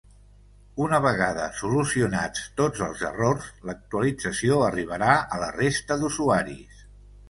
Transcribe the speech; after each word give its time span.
Una 0.85 0.99
vegada 1.05 1.45
solucionats 1.57 2.49
tots 2.63 2.83
els 2.87 3.05
errors, 3.13 3.53
l’actualització 3.71 4.61
arribarà 4.73 5.15
a 5.39 5.43
la 5.47 5.55
resta 5.63 6.05
d’usuaris. 6.05 6.87